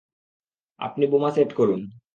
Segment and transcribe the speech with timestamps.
[0.79, 1.81] আপনি বোমা সেট করুন।